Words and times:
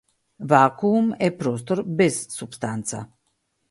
Вакуум 0.51 1.13
е 1.19 1.31
простор 1.37 1.85
без 2.01 2.21
супстанца. 2.39 3.09